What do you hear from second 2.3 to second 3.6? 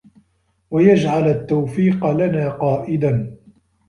قَائِدًا